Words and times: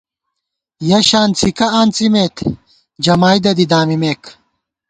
یَہ 0.89 0.99
شان 1.09 1.29
څھِکہ 1.37 1.67
آنڅِمېت، 1.79 2.35
جمائیدہ 3.03 3.51
دی 3.57 3.65
دامِمېک 3.71 4.23